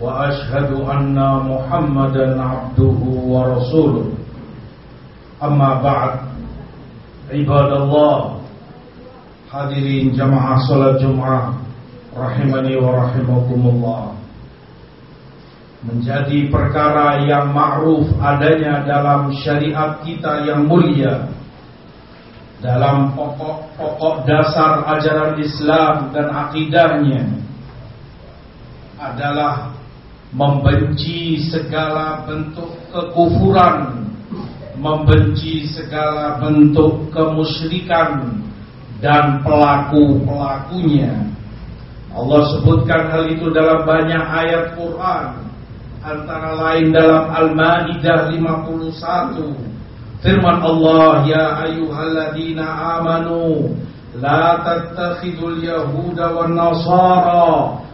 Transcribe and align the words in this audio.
وأشهد 0.00 0.70
أن 0.90 1.16
محمدا 1.48 2.42
عبده 2.42 2.98
ورسوله 3.06 4.06
أما 5.42 5.70
بعد 5.82 6.12
عباد 7.32 7.70
الله 7.72 8.34
Hadirin 9.54 10.10
jamaah 10.18 10.58
salat 10.66 10.98
Jumat 10.98 11.54
rahimani 12.10 12.74
wa 12.74 13.06
rahimakumullah. 13.06 14.18
Menjadi 15.86 16.50
perkara 16.50 17.22
yang 17.22 17.54
ma'ruf 17.54 18.02
adanya 18.18 18.82
dalam 18.82 19.30
syariat 19.30 20.02
kita 20.02 20.42
yang 20.42 20.66
mulia. 20.66 21.30
Dalam 22.58 23.14
pokok-pokok 23.14 24.26
dasar 24.26 24.90
ajaran 24.90 25.38
Islam 25.38 26.10
dan 26.10 26.34
akidahnya 26.34 27.30
adalah 28.98 29.70
membenci 30.29 31.41
segala 31.49 32.21
bentuk 32.29 32.69
kekufuran, 32.93 34.05
membenci 34.77 35.65
segala 35.65 36.37
bentuk 36.37 37.09
kemusyrikan 37.09 38.37
dan 39.01 39.41
pelaku-pelakunya. 39.41 41.33
Allah 42.13 42.41
sebutkan 42.57 43.09
hal 43.09 43.25
itu 43.31 43.49
dalam 43.49 43.85
banyak 43.85 44.21
ayat 44.21 44.77
Quran, 44.77 45.25
antara 46.05 46.51
lain 46.57 46.93
dalam 46.93 47.25
Al-Maidah 47.29 48.29
51. 48.33 49.57
Firman 50.19 50.59
Allah, 50.59 51.23
"Ya 51.25 51.45
ayyuhalladzina 51.63 52.65
amanu, 52.99 53.71
la 54.19 54.61
tattakhidul 54.61 55.63
yahuda 55.63 56.33
wan 56.35 56.59
nasara 56.59 57.88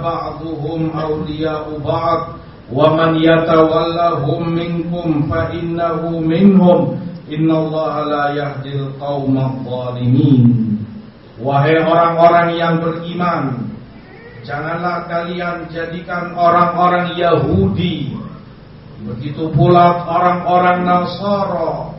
ba'dhum 0.00 0.92
awliya'u 0.92 1.80
ba'd, 1.80 2.22
wa 2.68 2.92
man 2.92 3.16
yatawallahum 3.18 4.52
minkum 4.52 5.26
fa 5.28 5.50
innahu 5.52 6.20
minhum." 6.20 7.00
Innallaha 7.26 8.06
la 8.06 8.24
yahdil 8.38 8.94
qaumadh 9.02 9.66
zalimin. 9.66 10.78
Wahai 11.42 11.82
orang-orang 11.82 12.54
yang 12.54 12.78
beriman, 12.78 13.74
janganlah 14.46 15.10
kalian 15.10 15.66
jadikan 15.74 16.32
orang-orang 16.38 17.18
Yahudi 17.18 18.14
begitu 19.06 19.50
pula 19.54 20.06
orang-orang 20.06 20.82
Nasara. 20.82 21.94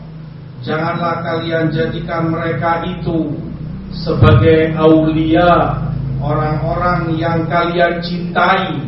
Janganlah 0.65 1.23
kalian 1.23 1.69
jadikan 1.71 2.33
mereka 2.33 2.83
itu 2.83 3.31
sebagai 3.93 4.75
aulia, 4.75 5.85
orang-orang 6.21 7.13
yang 7.17 7.45
kalian 7.45 8.01
cintai, 8.01 8.81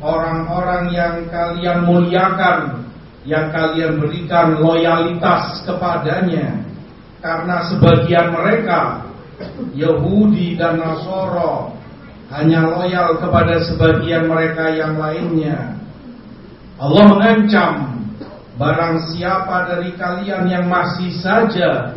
orang-orang 0.00 0.92
yang 0.92 1.16
kalian 1.28 1.84
muliakan 1.84 2.80
yang 3.28 3.52
kalian 3.52 4.00
berikan 4.00 4.56
loyalitas 4.60 5.60
kepadanya. 5.68 6.56
Karena 7.20 7.68
sebagian 7.68 8.32
mereka 8.32 9.04
Yahudi 9.76 10.56
dan 10.56 10.80
Nasoro 10.80 11.76
hanya 12.32 12.64
loyal 12.64 13.20
kepada 13.20 13.60
sebagian 13.60 14.24
mereka 14.24 14.72
yang 14.72 14.96
lainnya. 14.96 15.76
Allah 16.80 17.04
mengancam 17.12 17.72
barang 18.56 18.96
siapa 19.12 19.68
dari 19.68 19.92
kalian 20.00 20.48
yang 20.48 20.64
masih 20.64 21.12
saja 21.20 21.92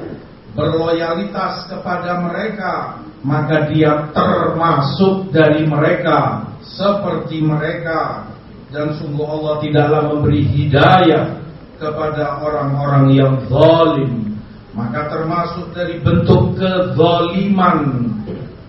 berloyalitas 0.56 1.72
kepada 1.72 2.20
mereka 2.20 3.03
maka 3.24 3.72
dia 3.72 4.12
termasuk 4.12 5.32
dari 5.32 5.64
mereka 5.64 6.52
seperti 6.76 7.40
mereka. 7.40 8.30
Dan 8.74 8.98
sungguh 8.98 9.24
Allah 9.24 9.62
tidaklah 9.62 10.02
memberi 10.12 10.44
hidayah 10.44 11.40
kepada 11.78 12.42
orang-orang 12.42 13.06
yang 13.14 13.34
zalim. 13.48 14.34
Maka 14.74 15.08
termasuk 15.14 15.72
dari 15.78 16.02
bentuk 16.02 16.58
kezaliman. 16.58 18.10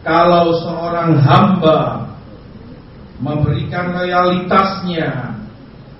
Kalau 0.04 0.52
seorang 0.60 1.16
hamba 1.16 2.12
memberikan 3.24 3.96
loyalitasnya 3.96 5.40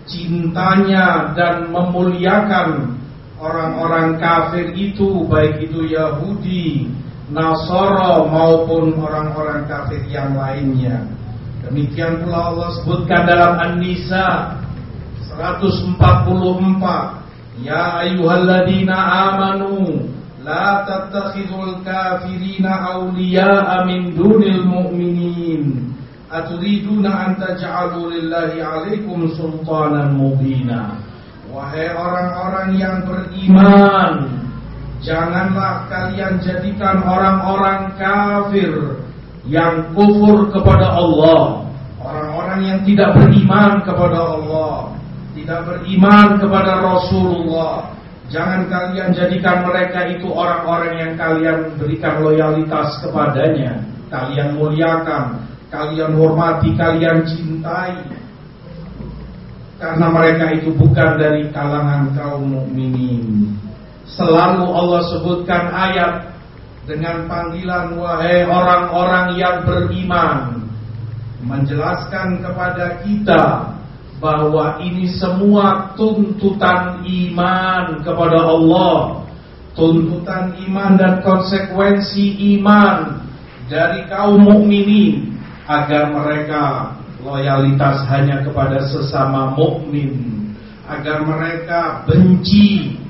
cintanya 0.05 1.33
dan 1.33 1.73
memuliakan 1.73 3.01
orang-orang 3.41 4.21
kafir 4.21 4.77
itu 4.77 5.25
baik 5.25 5.65
itu 5.65 5.89
Yahudi 5.89 6.93
Nasara 7.33 8.21
maupun 8.29 9.01
orang-orang 9.01 9.65
kafir 9.65 10.05
yang 10.13 10.37
lainnya. 10.37 11.09
Demikian 11.65 12.21
pula 12.21 12.53
Allah 12.53 12.69
sebutkan 12.77 13.25
dalam 13.25 13.57
An-Nisa 13.57 14.61
144 15.33 15.97
Ya 17.65 18.05
ayyuhalladzina 18.05 18.93
amanu 19.33 20.05
La 20.45 20.85
tattakhidul 20.85 21.81
kafirina 21.81 22.93
awliya'a 22.93 23.89
min 23.89 24.13
dunil 24.13 24.69
mu'minin. 24.69 25.97
Aturiduna 26.29 27.09
an 27.09 27.41
taj'alu 27.41 28.13
lillahi 28.13 28.61
alaikum 28.61 29.33
sultanan 29.33 30.13
mubina. 30.13 31.01
Wahai 31.49 31.89
orang-orang 31.97 32.77
yang 32.77 33.09
beriman 33.09 34.44
Janganlah 35.03 35.91
kalian 35.91 36.39
jadikan 36.39 37.03
orang-orang 37.03 37.93
kafir 37.99 39.03
yang 39.45 39.93
kufur 39.93 40.49
kepada 40.49 40.97
Allah, 40.97 41.69
orang-orang 42.01 42.61
yang 42.65 42.81
tidak 42.87 43.13
beriman 43.19 43.85
kepada 43.85 44.21
Allah, 44.39 44.95
tidak 45.37 45.61
beriman 45.69 46.27
kepada 46.41 46.73
Rasulullah. 46.81 47.93
Jangan 48.33 48.67
kalian 48.73 49.13
jadikan 49.13 49.69
mereka 49.69 50.09
itu 50.09 50.33
orang-orang 50.33 50.93
yang 50.97 51.13
kalian 51.21 51.77
berikan 51.77 52.25
loyalitas 52.25 52.97
kepadanya, 53.05 53.85
kalian 54.09 54.57
muliakan, 54.57 55.45
kalian 55.69 56.17
hormati, 56.17 56.73
kalian 56.73 57.29
cintai. 57.29 58.01
Karena 59.77 60.07
mereka 60.09 60.55
itu 60.57 60.73
bukan 60.73 61.21
dari 61.21 61.51
kalangan 61.53 62.17
kaum 62.17 62.49
mukminin. 62.49 63.53
Selalu 64.05 64.69
Allah 64.69 65.03
sebutkan 65.09 65.73
ayat 65.73 66.15
dengan 66.85 67.25
panggilan 67.25 67.97
wahai 67.97 68.45
orang-orang 68.45 69.41
yang 69.41 69.65
beriman 69.65 70.69
menjelaskan 71.45 72.45
kepada 72.45 73.01
kita 73.01 73.73
bahwa 74.21 74.81
ini 74.81 75.09
semua 75.09 75.93
tuntutan 75.97 77.01
iman 77.05 78.01
kepada 78.05 78.39
Allah. 78.45 79.25
Tuntutan 79.75 80.55
iman 80.71 80.95
dan 80.95 81.19
konsekuensi 81.27 82.55
iman 82.57 83.27
dari 83.67 84.07
kaum 84.07 84.39
mukminin 84.39 85.35
agar 85.67 86.15
mereka 86.15 86.95
loyalitas 87.25 88.07
hanya 88.07 88.45
kepada 88.45 88.85
sesama 88.87 89.51
mukmin 89.57 90.47
agar 90.87 91.25
mereka 91.25 92.05
benci 92.07 93.01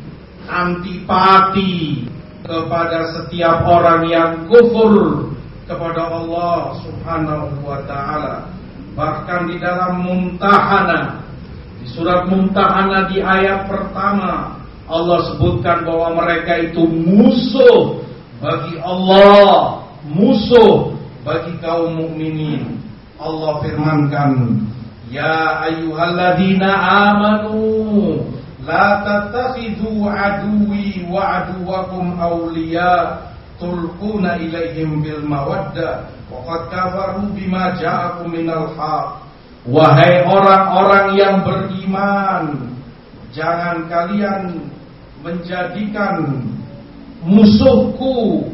antipati 0.48 2.04
kepada 2.44 3.08
setiap 3.16 3.64
orang 3.64 4.04
yang 4.08 4.30
kufur 4.48 5.26
kepada 5.64 6.12
Allah 6.12 6.76
Subhanahu 6.84 7.64
wa 7.64 7.80
taala. 7.88 8.52
Bahkan 8.94 9.50
di 9.50 9.56
dalam 9.58 10.04
Mumtahana 10.04 11.24
di 11.80 11.86
surat 11.88 12.28
Mumtahana 12.28 13.10
di 13.10 13.18
ayat 13.24 13.66
pertama 13.66 14.60
Allah 14.84 15.18
sebutkan 15.32 15.88
bahwa 15.88 16.20
mereka 16.20 16.60
itu 16.60 16.84
musuh 16.84 18.04
bagi 18.44 18.76
Allah, 18.84 19.80
musuh 20.04 20.92
bagi 21.24 21.56
kaum 21.64 21.96
mukminin. 21.96 22.76
Allah 23.16 23.64
firmankan, 23.64 24.60
"Ya 25.08 25.64
ayyuhalladzina 25.64 26.68
amanu 27.08 28.20
La 28.64 29.04
tattakhidhu 29.04 30.08
aduwi 30.08 31.04
wa 31.12 31.44
aduwakum 31.44 32.16
awliya 32.16 33.28
tulquna 33.60 34.40
ilaihim 34.40 35.04
bil 35.04 35.20
mawaddah 35.20 36.08
wa 36.32 36.40
qad 36.48 36.62
kafaru 36.72 37.28
bima 37.36 37.76
ja'akum 37.76 38.32
Wahai 39.64 40.24
orang-orang 40.28 41.06
yang 41.16 41.40
beriman 41.40 42.74
Jangan 43.32 43.90
kalian 43.90 44.70
menjadikan 45.24 46.44
musuhku 47.24 48.46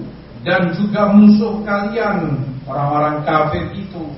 dan 0.46 0.72
juga 0.72 1.12
musuh 1.12 1.60
kalian 1.66 2.40
orang-orang 2.64 3.20
kafir 3.26 3.66
itu 3.76 4.08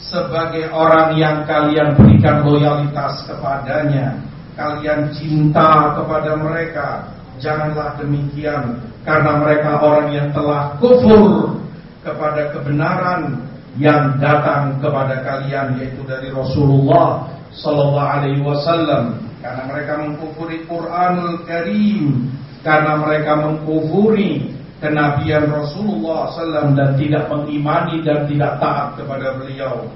sebagai 0.00 0.70
orang 0.72 1.18
yang 1.18 1.44
kalian 1.44 1.92
berikan 1.98 2.46
loyalitas 2.46 3.26
kepadanya, 3.28 4.16
kalian 4.56 5.12
cinta 5.14 5.94
kepada 5.94 6.34
mereka. 6.40 6.88
Janganlah 7.36 8.00
demikian 8.00 8.80
karena 9.04 9.36
mereka 9.44 9.76
orang 9.84 10.08
yang 10.08 10.28
telah 10.32 10.72
kufur 10.80 11.60
kepada 12.00 12.48
kebenaran 12.56 13.44
yang 13.76 14.16
datang 14.16 14.80
kepada 14.80 15.20
kalian 15.20 15.76
yaitu 15.76 16.00
dari 16.08 16.32
Rasulullah 16.32 17.28
sallallahu 17.52 18.12
alaihi 18.16 18.40
wasallam 18.40 19.20
karena 19.44 19.62
mereka 19.68 19.92
mengkufuri 20.00 20.64
Quranul 20.64 21.44
Karim 21.44 22.32
karena 22.64 22.96
mereka 23.04 23.36
mengkufuri 23.36 24.56
kenabian 24.80 25.48
Rasulullah 25.48 26.28
SAW 26.36 26.76
dan 26.76 26.98
tidak 27.00 27.24
mengimani 27.32 28.04
dan 28.04 28.28
tidak 28.28 28.60
taat 28.60 28.98
kepada 29.00 29.38
beliau. 29.40 29.88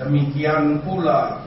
Demikian 0.00 0.82
pula 0.82 1.38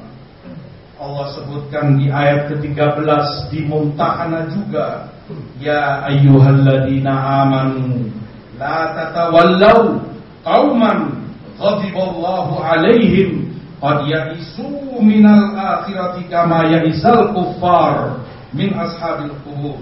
Allah 0.97 1.29
sebutkan 1.29 2.01
di 2.01 2.09
ayat 2.09 2.49
ke-13 2.49 3.53
di 3.53 3.69
Mumtahana 3.69 4.49
juga, 4.49 5.13
ya 5.61 6.01
ayyuhalladzina 6.09 7.13
amanu 7.45 8.09
la 8.57 8.97
tatawallau 8.97 10.01
qauman 10.41 11.21
ghadiballahu 11.61 12.57
alaihim 12.65 13.53
qad 13.77 14.09
ya'isu 14.09 14.97
minal 14.97 15.53
akhirati 15.53 16.25
kama 16.33 16.65
ya'isal 16.65 17.29
kuffar 17.29 18.25
min 18.57 18.73
ashabil 18.73 19.37
qubur. 19.45 19.77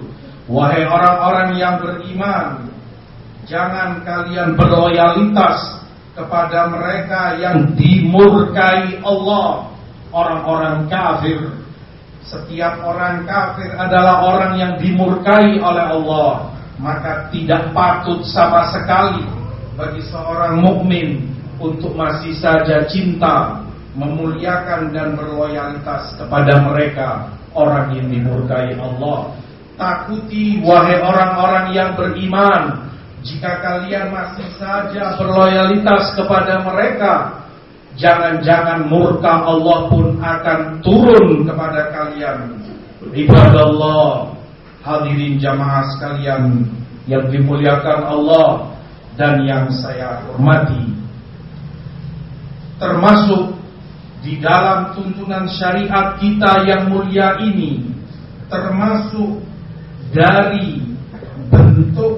Wahai 0.51 0.83
orang-orang 0.83 1.55
yang 1.55 1.79
beriman, 1.79 2.69
jangan 3.47 4.03
kalian 4.03 4.59
berloyalitas 4.59 5.79
kepada 6.11 6.69
mereka 6.69 7.39
yang 7.39 7.71
dimurkai 7.73 8.99
Allah, 8.99 9.71
orang-orang 10.15 10.87
kafir. 10.87 11.51
Setiap 12.23 12.81
orang 12.81 13.27
kafir 13.27 13.69
adalah 13.75 14.25
orang 14.25 14.57
yang 14.57 14.73
dimurkai 14.79 15.59
oleh 15.61 15.85
Allah, 15.93 16.55
maka 16.79 17.29
tidak 17.29 17.69
patut 17.75 18.23
sama 18.25 18.71
sekali 18.73 19.27
bagi 19.75 20.01
seorang 20.07 20.63
mukmin 20.63 21.27
untuk 21.61 21.93
masih 21.93 22.33
saja 22.33 22.87
cinta, 22.89 23.61
memuliakan 23.93 24.91
dan 24.91 25.15
berloyalitas 25.15 26.17
kepada 26.19 26.65
mereka 26.65 27.31
orang 27.55 27.95
yang 27.95 28.11
dimurkai 28.11 28.75
Allah 28.75 29.31
Takuti 29.75 30.59
wahai 30.63 30.99
orang-orang 30.99 31.71
yang 31.71 31.95
beriman 31.95 32.91
Jika 33.23 33.63
kalian 33.63 34.11
masih 34.11 34.47
saja 34.59 35.15
berloyalitas 35.15 36.15
kepada 36.15 36.63
mereka 36.63 37.43
Jangan-jangan 37.95 38.91
murka 38.91 39.47
Allah 39.47 39.87
pun 39.87 40.19
akan 40.19 40.83
turun 40.83 41.47
kepada 41.47 41.95
kalian. 41.95 42.59
Ibadah 43.15 43.63
Allah 43.71 44.33
Hadirin 44.81 45.37
jamaah 45.37 45.85
sekalian 45.95 46.65
Yang 47.05 47.37
dimuliakan 47.37 47.99
Allah 48.05 48.75
Dan 49.15 49.45
yang 49.47 49.71
saya 49.71 50.25
hormati. 50.25 50.91
Termasuk 52.75 53.55
di 54.25 54.41
dalam 54.41 54.97
tuntunan 54.97 55.45
syariat 55.47 56.17
kita 56.17 56.65
yang 56.67 56.91
mulia 56.91 57.39
ini 57.39 57.87
Termasuk 58.51 59.39
dari 60.11 60.83
bentuk 61.47 62.14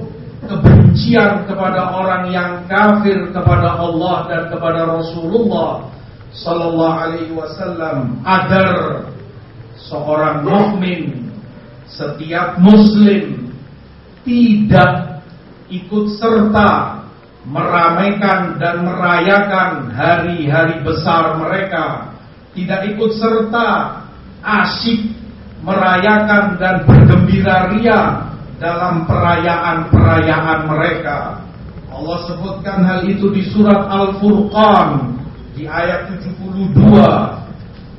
kebencian 0.98 1.46
kepada 1.46 1.94
orang 1.94 2.26
yang 2.34 2.66
kafir 2.66 3.30
kepada 3.30 3.78
Allah 3.78 4.26
dan 4.26 4.42
kepada 4.50 4.98
Rasulullah 4.98 5.86
sallallahu 6.34 6.98
alaihi 6.98 7.32
wasallam 7.38 8.18
agar 8.26 9.06
seorang 9.78 10.42
mukmin 10.42 11.30
setiap 11.86 12.58
muslim 12.58 13.54
tidak 14.26 15.22
ikut 15.70 16.18
serta 16.18 17.06
meramaikan 17.46 18.58
dan 18.58 18.82
merayakan 18.82 19.94
hari-hari 19.94 20.82
besar 20.82 21.38
mereka 21.38 22.10
tidak 22.58 22.90
ikut 22.90 23.14
serta 23.22 24.02
asyik 24.42 25.14
merayakan 25.62 26.58
dan 26.58 26.82
bergembira 26.82 27.70
ria 27.70 28.27
dalam 28.58 29.06
perayaan-perayaan 29.06 30.60
mereka. 30.66 31.46
Allah 31.88 32.18
sebutkan 32.30 32.84
hal 32.84 33.00
itu 33.06 33.30
di 33.32 33.42
surat 33.50 33.86
Al-Furqan 33.90 35.18
di 35.58 35.66
ayat 35.66 36.14
72 36.14 36.78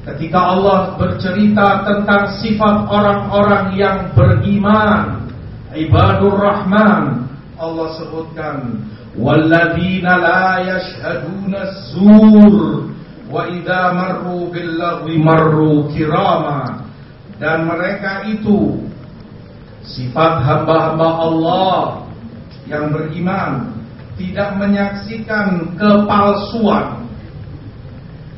ketika 0.07 0.39
Allah 0.39 0.95
bercerita 0.95 1.83
tentang 1.83 2.31
sifat 2.39 2.87
orang-orang 2.87 3.75
yang 3.75 3.97
beriman 4.15 5.27
ibadur 5.75 6.39
rahman 6.39 7.27
Allah 7.59 7.87
sebutkan 7.99 8.87
walladzina 9.19 10.15
la 10.15 10.45
yashhaduna 10.63 11.91
zur 11.91 12.87
wa 13.27 13.43
idza 13.51 13.83
marru 13.91 14.47
bil 14.49 15.19
marru 15.19 15.91
kirama 15.91 16.87
dan 17.37 17.67
mereka 17.67 18.23
itu 18.31 18.88
sifat 19.89 20.45
hamba-hamba 20.45 21.09
Allah 21.17 21.81
yang 22.69 22.93
beriman 22.93 23.73
tidak 24.19 24.49
menyaksikan 24.59 25.73
kepalsuan. 25.79 27.07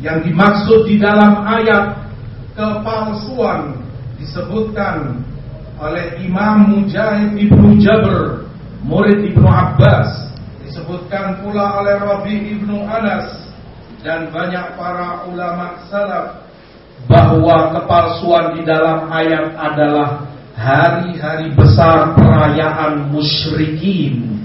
Yang 0.01 0.33
dimaksud 0.33 0.79
di 0.89 0.95
dalam 0.97 1.45
ayat 1.45 2.09
kepalsuan 2.57 3.77
disebutkan 4.17 5.21
oleh 5.77 6.17
Imam 6.21 6.73
Mujahid 6.73 7.37
Ibnu 7.37 7.77
Jabr 7.81 8.45
murid 8.85 9.33
Ibnu 9.33 9.45
Abbas. 9.45 10.33
Disebutkan 10.65 11.43
pula 11.43 11.83
oleh 11.83 11.99
Rabi 11.99 12.57
Ibnu 12.57 12.85
Anas 12.85 13.51
dan 14.01 14.33
banyak 14.33 14.77
para 14.79 15.25
ulama 15.29 15.77
salaf 15.89 16.41
bahwa 17.05 17.75
kepalsuan 17.77 18.57
di 18.57 18.61
dalam 18.65 19.09
ayat 19.09 19.57
adalah 19.57 20.30
hari-hari 20.55 21.53
besar 21.55 22.15
perayaan 22.15 23.11
musyrikin. 23.11 24.39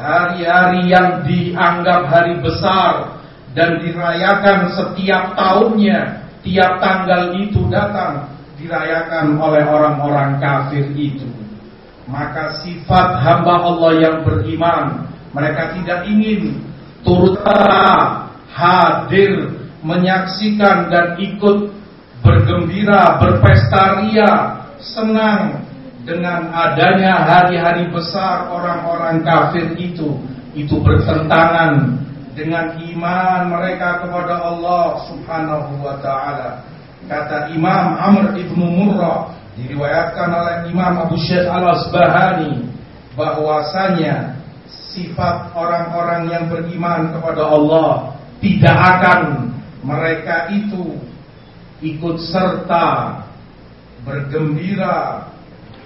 Hari-hari 0.00 0.88
yang 0.88 1.28
dianggap 1.28 2.08
hari 2.08 2.40
besar 2.40 3.20
dan 3.52 3.84
dirayakan 3.84 4.72
setiap 4.72 5.36
tahunnya, 5.36 6.24
tiap 6.40 6.80
tanggal 6.80 7.36
itu 7.36 7.68
datang 7.68 8.32
dirayakan 8.56 9.36
oleh 9.36 9.64
orang-orang 9.68 10.40
kafir 10.40 10.88
itu. 10.96 11.28
Maka 12.08 12.56
sifat 12.64 13.20
hamba 13.20 13.60
Allah 13.60 13.92
yang 14.00 14.16
beriman, 14.24 15.04
mereka 15.36 15.76
tidak 15.76 16.08
ingin 16.08 16.64
turut 17.04 17.36
hadir 18.50 19.52
menyaksikan 19.80 20.92
dan 20.92 21.16
ikut 21.16 21.72
bergembira, 22.20 23.16
berpesta 23.20 24.04
ria, 24.04 24.59
senang 24.82 25.64
dengan 26.04 26.48
adanya 26.50 27.24
hari-hari 27.24 27.88
besar 27.92 28.48
orang-orang 28.48 29.22
kafir 29.22 29.76
itu. 29.76 30.16
Itu 30.50 30.82
bertentangan 30.82 32.02
dengan 32.34 32.74
iman 32.74 33.40
mereka 33.54 34.02
kepada 34.02 34.42
Allah 34.42 34.98
Subhanahu 35.06 35.78
wa 35.78 35.94
taala. 36.02 36.66
Kata 37.06 37.54
Imam 37.54 37.94
Amr 37.94 38.34
ibnu 38.34 38.66
Murrah 38.66 39.30
diriwayatkan 39.54 40.28
oleh 40.30 40.56
Imam 40.70 41.06
Abu 41.06 41.18
Syekh 41.20 41.46
Al-Asbahani 41.46 42.66
bahwasanya 43.14 44.40
sifat 44.66 45.54
orang-orang 45.54 46.30
yang 46.30 46.44
beriman 46.50 47.14
kepada 47.14 47.42
Allah 47.46 48.14
tidak 48.42 48.74
akan 48.78 49.20
mereka 49.86 50.50
itu 50.50 50.98
ikut 51.82 52.16
serta 52.20 53.20
bergembira 54.04 55.28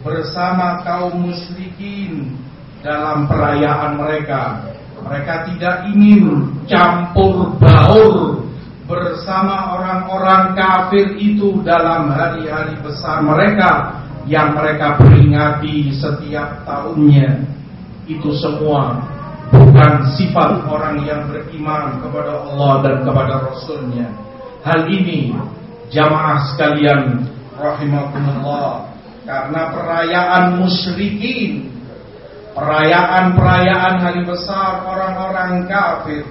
bersama 0.05 0.85
kaum 0.85 1.31
musyrikin 1.31 2.37
dalam 2.85 3.25
perayaan 3.25 3.97
mereka. 3.97 4.69
Mereka 5.05 5.35
tidak 5.53 5.77
ingin 5.93 6.53
campur 6.65 7.57
baur 7.61 8.41
bersama 8.85 9.77
orang-orang 9.81 10.57
kafir 10.57 11.17
itu 11.17 11.61
dalam 11.65 12.13
hari-hari 12.13 12.77
besar 12.85 13.21
mereka 13.25 14.01
yang 14.29 14.57
mereka 14.57 14.97
peringati 15.01 15.93
setiap 15.93 16.65
tahunnya. 16.65 17.45
Itu 18.05 18.33
semua 18.37 19.01
bukan 19.53 19.93
sifat 20.17 20.65
orang 20.69 21.05
yang 21.05 21.29
beriman 21.29 22.01
kepada 22.01 22.45
Allah 22.49 22.73
dan 22.85 22.97
kepada 23.05 23.35
Rasulnya. 23.49 24.09
Hal 24.65 24.89
ini 24.89 25.37
jamaah 25.93 26.41
sekalian 26.53 27.29
rahimakumullah 27.65 28.93
karena 29.25 29.63
perayaan 29.73 30.45
musyrikin, 30.61 31.73
perayaan-perayaan 32.53 33.95
hari 34.05 34.23
besar 34.29 34.85
orang-orang 34.85 35.65
kafir, 35.65 36.29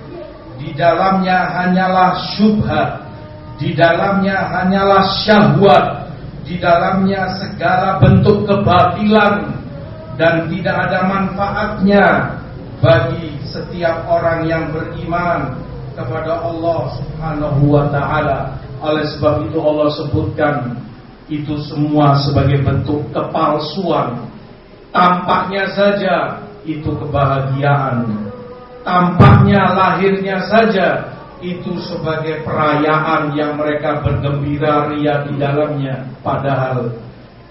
di 0.61 0.69
dalamnya 0.77 1.49
hanyalah 1.57 2.13
syubhat, 2.37 2.89
di 3.57 3.73
dalamnya 3.73 4.45
hanyalah 4.45 5.03
syahwat, 5.25 5.85
di 6.45 6.61
dalamnya 6.61 7.33
segala 7.41 7.97
bentuk 7.97 8.45
kebatilan 8.45 9.57
dan 10.21 10.45
tidak 10.53 10.75
ada 10.89 10.99
manfaatnya 11.09 12.05
bagi 12.77 13.33
setiap 13.47 14.05
orang 14.05 14.45
yang 14.45 14.69
beriman 14.69 15.57
kepada 15.97 16.45
Allah 16.45 16.93
Subhanahu 17.01 17.61
wa 17.73 17.89
taala. 17.89 18.53
Oleh 18.83 19.07
sebab 19.15 19.47
itu 19.47 19.57
Allah 19.63 19.87
sebutkan 19.95 20.82
itu 21.31 21.55
semua 21.63 22.19
sebagai 22.19 22.63
bentuk 22.63 23.07
kepalsuan. 23.15 24.27
Tampaknya 24.91 25.71
saja 25.71 26.15
itu 26.67 26.91
kebahagiaan. 26.91 28.27
Tampaknya 28.83 29.71
lahirnya 29.71 30.43
saja 30.51 31.15
itu 31.39 31.75
sebagai 31.83 32.43
perayaan 32.43 33.35
yang 33.35 33.55
mereka 33.55 34.03
bergembira 34.03 34.91
ria 34.91 35.23
di 35.27 35.33
dalamnya. 35.39 36.07
Padahal 36.19 36.91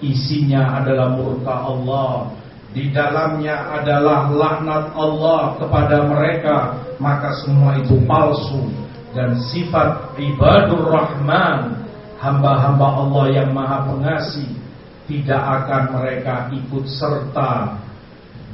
isinya 0.01 0.81
adalah 0.81 1.17
murka 1.17 1.53
Allah. 1.53 2.29
Di 2.73 2.89
dalamnya 2.89 3.69
adalah 3.81 4.33
laknat 4.33 4.93
Allah 4.97 5.57
kepada 5.61 5.97
mereka. 6.09 6.57
Maka 7.01 7.33
semua 7.41 7.77
itu 7.81 7.97
palsu. 8.05 8.69
Dan 9.13 9.37
sifat 9.37 10.17
ibadur 10.17 10.89
rahman 10.89 11.82
hamba-hamba 12.23 12.87
Allah 13.03 13.25
yang 13.35 13.51
maha 13.51 13.83
pengasih 13.83 14.47
tidak 15.11 15.43
akan 15.43 15.83
mereka 15.99 16.47
ikut 16.55 16.87
serta 16.87 17.75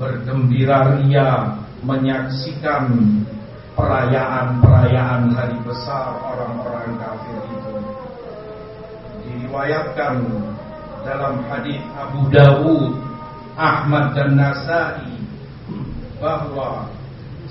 bergembira 0.02 0.98
ria 0.98 1.54
menyaksikan 1.86 2.90
perayaan-perayaan 3.78 5.30
hari 5.38 5.58
besar 5.62 6.18
orang-orang 6.18 6.98
kafir 6.98 7.40
itu. 7.54 7.74
Diriwayatkan 9.30 10.14
dalam 11.06 11.46
hadis 11.46 11.80
Abu 11.94 12.26
Dawud, 12.34 12.98
Ahmad 13.54 14.18
dan 14.18 14.34
Nasai 14.34 15.14
bahwa 16.18 16.90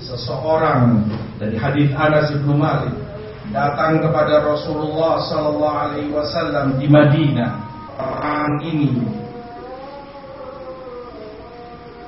seseorang 0.03 1.07
dari 1.39 1.55
hadis 1.55 1.89
Anas 1.95 2.29
bin 2.35 2.59
Malik 2.59 3.08
datang 3.49 3.97
kepada 4.01 4.45
Rasulullah 4.45 5.17
sallallahu 5.25 5.79
alaihi 5.89 6.13
wasallam 6.13 6.77
di 6.77 6.85
Madinah. 6.85 7.51
Orang 7.99 8.63
ini 8.63 8.95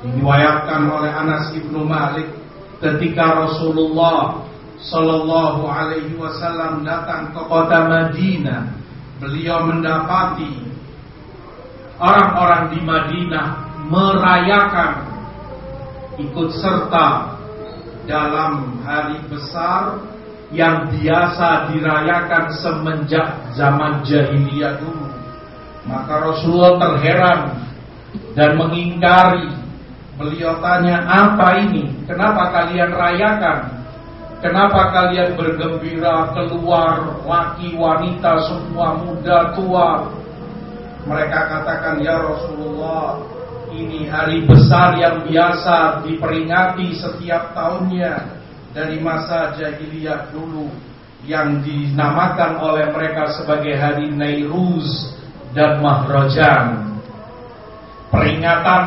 diriwayatkan 0.02 0.82
oleh 0.88 1.12
Anas 1.12 1.52
ibnu 1.54 1.84
Malik 1.84 2.30
ketika 2.80 3.46
Rasulullah 3.46 4.42
sallallahu 4.82 5.68
alaihi 5.68 6.16
wasallam 6.18 6.86
datang 6.86 7.34
ke 7.34 7.42
kota 7.46 7.90
Madinah. 7.90 8.78
Beliau 9.22 9.70
mendapati 9.70 10.66
orang-orang 12.02 12.74
di 12.74 12.80
Madinah 12.82 13.48
merayakan 13.86 14.92
ikut 16.18 16.50
serta 16.58 17.38
dalam 18.10 18.82
hari 18.82 19.22
besar 19.30 20.02
yang 20.51 20.91
biasa 20.91 21.72
dirayakan 21.72 22.51
semenjak 22.60 23.27
zaman 23.55 24.03
jahiliyah 24.03 24.75
dulu. 24.84 25.08
Maka 25.88 26.13
Rasulullah 26.27 26.75
terheran 26.77 27.39
dan 28.36 28.60
mengingkari. 28.60 29.48
Beliau 30.20 30.60
tanya, 30.62 31.01
apa 31.08 31.58
ini? 31.65 31.89
Kenapa 32.05 32.51
kalian 32.53 32.93
rayakan? 32.93 33.60
Kenapa 34.43 34.93
kalian 34.93 35.34
bergembira 35.34 36.29
keluar 36.36 37.25
laki 37.25 37.74
wanita 37.74 38.43
semua 38.46 39.01
muda 39.01 39.55
tua? 39.58 40.12
Mereka 41.08 41.39
katakan, 41.50 42.03
ya 42.05 42.22
Rasulullah, 42.22 43.17
ini 43.74 44.05
hari 44.05 44.46
besar 44.46 45.00
yang 45.00 45.25
biasa 45.25 46.05
diperingati 46.05 46.93
setiap 46.93 47.55
tahunnya 47.58 48.41
dari 48.72 49.04
masa 49.04 49.56
jahiliyah 49.60 50.32
dulu 50.32 50.72
yang 51.28 51.62
dinamakan 51.62 52.58
oleh 52.58 52.90
mereka 52.90 53.30
sebagai 53.36 53.78
hari 53.78 54.10
Nairuz 54.10 55.13
dan 55.54 55.84
Mahrajan. 55.84 56.98
Peringatan 58.12 58.84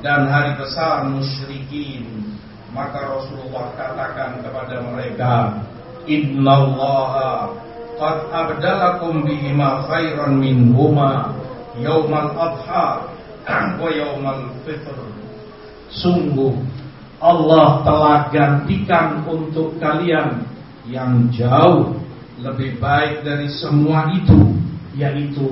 dan 0.00 0.28
hari 0.28 0.56
besar 0.56 1.08
musyrikin. 1.08 2.32
Maka 2.72 3.04
Rasulullah 3.04 3.68
katakan 3.76 4.40
kepada 4.40 4.80
mereka 4.80 5.60
innallaha 6.08 7.52
qad 8.00 8.16
abdalakum 8.32 9.20
bihima 9.28 9.84
khairan 9.84 10.40
minhuma 10.40 11.36
yaumal 11.76 12.32
adha 12.32 13.04
wa 13.76 13.88
yaumal 13.92 14.48
fitr. 14.64 14.96
Sungguh 15.92 16.56
Allah 17.22 17.86
telah 17.86 18.18
gantikan 18.34 19.22
untuk 19.22 19.78
kalian 19.78 20.42
yang 20.90 21.30
jauh 21.30 21.94
lebih 22.42 22.82
baik 22.82 23.22
dari 23.22 23.46
semua 23.46 24.10
itu 24.10 24.58
yaitu 24.98 25.46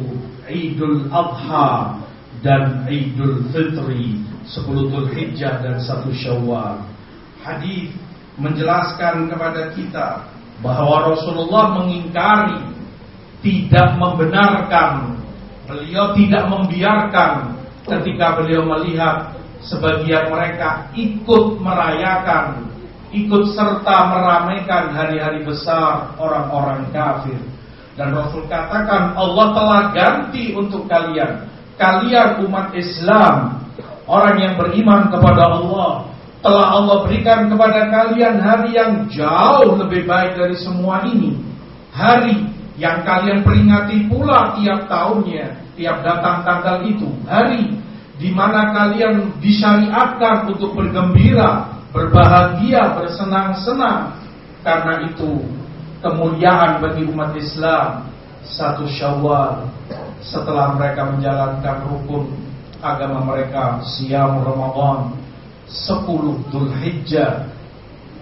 Idul 0.51 1.07
Adha 1.15 2.03
dan 2.43 2.91
Idul 2.91 3.47
Fitri 3.55 4.19
10 4.51 4.67
Dzulhijjah 4.67 5.63
dan 5.63 5.79
1 5.79 6.11
Syawal. 6.11 6.83
Hadis 7.47 7.95
menjelaskan 8.35 9.31
kepada 9.31 9.71
kita 9.79 10.27
bahwa 10.59 11.15
Rasulullah 11.15 11.79
mengingkari 11.79 12.67
tidak 13.47 13.95
membenarkan 13.95 15.23
beliau 15.71 16.13
tidak 16.19 16.51
membiarkan 16.51 17.55
ketika 17.87 18.43
beliau 18.43 18.67
melihat 18.67 19.40
sebagian 19.65 20.33
mereka 20.33 20.89
ikut 20.97 21.61
merayakan, 21.61 22.69
ikut 23.13 23.53
serta 23.53 23.97
meramaikan 24.09 24.95
hari-hari 24.95 25.45
besar 25.45 26.17
orang-orang 26.17 26.89
kafir. 26.95 27.41
Dan 27.99 28.17
Rasul 28.17 28.49
katakan 28.49 29.13
Allah 29.19 29.47
telah 29.53 29.83
ganti 29.93 30.57
untuk 30.57 30.89
kalian. 30.89 31.45
Kalian 31.77 32.45
umat 32.49 32.73
Islam, 32.77 33.61
orang 34.05 34.37
yang 34.41 34.55
beriman 34.57 35.09
kepada 35.13 35.49
Allah, 35.49 36.09
telah 36.41 36.67
Allah 36.77 36.97
berikan 37.05 37.49
kepada 37.53 37.89
kalian 37.89 38.41
hari 38.41 38.77
yang 38.77 39.05
jauh 39.13 39.77
lebih 39.77 40.09
baik 40.09 40.37
dari 40.37 40.57
semua 40.57 41.05
ini. 41.05 41.37
Hari 41.93 42.49
yang 42.81 43.05
kalian 43.05 43.45
peringati 43.45 44.09
pula 44.09 44.57
tiap 44.57 44.89
tahunnya, 44.89 45.77
tiap 45.77 46.01
datang 46.01 46.41
tanggal 46.45 46.85
itu. 46.89 47.09
Hari 47.29 47.80
di 48.21 48.29
mana 48.29 48.77
kalian 48.77 49.41
disyariatkan 49.41 50.53
untuk 50.53 50.77
bergembira, 50.77 51.73
berbahagia, 51.89 53.01
bersenang-senang. 53.01 54.21
Karena 54.61 55.09
itu 55.09 55.41
kemuliaan 56.05 56.85
bagi 56.85 57.09
umat 57.09 57.33
Islam 57.33 58.13
satu 58.45 58.85
Syawal 58.85 59.73
setelah 60.21 60.77
mereka 60.77 61.09
menjalankan 61.09 61.89
rukun 61.89 62.29
agama 62.85 63.25
mereka 63.25 63.81
siam 63.85 64.45
Ramadan 64.45 65.17
10 65.65 66.53
Dzulhijjah 66.53 67.49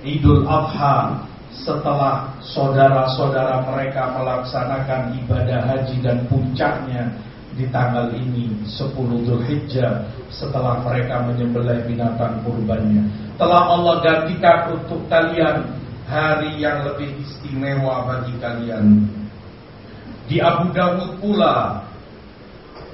Idul 0.06 0.46
Adha 0.46 1.26
setelah 1.50 2.38
saudara-saudara 2.38 3.66
mereka 3.66 4.14
melaksanakan 4.14 5.18
ibadah 5.26 5.58
haji 5.66 5.96
dan 6.06 6.22
puncaknya 6.30 7.18
di 7.58 7.66
tanggal 7.74 8.14
ini 8.14 8.54
10 8.62 8.94
Dzulhijjah 9.26 10.06
setelah 10.30 10.78
mereka 10.86 11.26
menyembelih 11.26 11.82
binatang 11.90 12.38
kurbannya. 12.46 13.02
Telah 13.34 13.62
Allah 13.66 13.94
gantikan 13.98 14.78
untuk 14.78 15.02
kalian 15.10 15.66
hari 16.06 16.62
yang 16.62 16.86
lebih 16.86 17.18
istimewa 17.18 18.06
bagi 18.06 18.38
kalian. 18.38 19.10
Di 20.30 20.38
Abu 20.38 20.70
Dawud 20.70 21.18
pula 21.18 21.82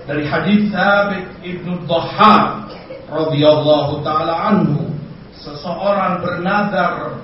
dari 0.09 0.25
hadis 0.25 0.73
Thabit 0.73 1.29
Ibnu 1.45 1.85
Dhahhak 1.85 2.73
radhiyallahu 3.13 4.01
taala 4.01 4.49
anhu 4.49 4.97
seseorang 5.45 6.25
bernazar 6.25 7.21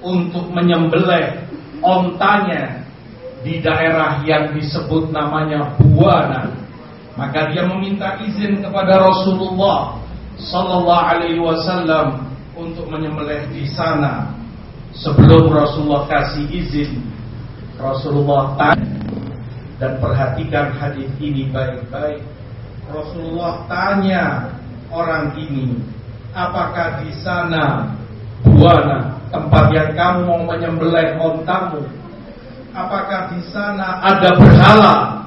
untuk 0.00 0.48
menyembelih 0.48 1.44
ontanya 1.84 2.80
di 3.44 3.60
daerah 3.60 4.24
yang 4.24 4.56
disebut 4.56 5.12
namanya 5.12 5.76
Buana 5.76 6.59
maka 7.18 7.50
dia 7.50 7.66
meminta 7.66 8.18
izin 8.22 8.62
kepada 8.62 9.02
Rasulullah 9.02 9.98
sallallahu 10.38 11.06
alaihi 11.10 11.42
wasallam 11.42 12.30
untuk 12.54 12.86
menyembelih 12.88 13.50
di 13.50 13.66
sana. 13.70 14.36
Sebelum 14.90 15.54
Rasulullah 15.54 16.10
kasih 16.10 16.50
izin, 16.50 16.98
Rasulullah 17.78 18.58
tanya 18.58 19.00
dan 19.80 19.96
perhatikan 20.02 20.76
hadis 20.76 21.08
ini 21.22 21.48
baik-baik. 21.48 22.20
Rasulullah 22.90 23.64
tanya 23.70 24.50
orang 24.90 25.32
ini, 25.38 25.78
apakah 26.34 27.00
di 27.00 27.14
sana 27.22 27.94
buana 28.42 29.14
tempat 29.30 29.64
yang 29.72 29.90
kamu 29.94 30.20
mau 30.26 30.42
menyembelih 30.42 31.16
ontamu? 31.22 31.86
Apakah 32.74 33.30
di 33.34 33.40
sana 33.50 34.02
ada 34.02 34.36
berhala 34.36 35.19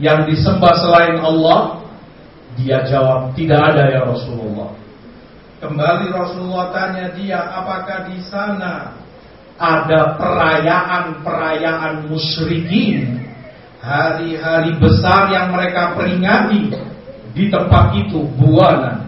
yang 0.00 0.24
disembah 0.24 0.74
selain 0.80 1.20
Allah? 1.20 1.84
Dia 2.58 2.82
jawab, 2.88 3.36
tidak 3.36 3.60
ada 3.72 3.88
ya 3.92 4.00
Rasulullah. 4.08 4.74
Kembali 5.60 6.08
Rasulullah 6.08 6.72
tanya 6.72 7.12
dia, 7.12 7.36
apakah 7.36 8.08
di 8.08 8.18
sana 8.26 8.96
ada 9.60 10.16
perayaan-perayaan 10.16 12.08
musyrikin, 12.08 13.28
hari-hari 13.84 14.72
besar 14.80 15.28
yang 15.28 15.52
mereka 15.52 15.92
peringati 15.92 16.72
di 17.36 17.52
tempat 17.52 17.92
itu 17.92 18.24
buana. 18.40 19.04